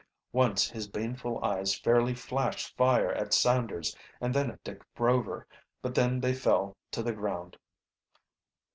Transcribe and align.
Once 0.31 0.67
his 0.67 0.87
baneful 0.87 1.39
eyes 1.45 1.77
fairly 1.77 2.15
flashed 2.15 2.75
fire 2.75 3.11
at 3.11 3.35
Sanders 3.35 3.95
and 4.19 4.33
then 4.33 4.49
at 4.49 4.63
Dick 4.63 4.81
Rover, 4.97 5.45
but 5.79 5.93
then 5.93 6.19
they 6.19 6.33
fell 6.33 6.75
to 6.89 7.03
the 7.03 7.13
ground. 7.13 7.55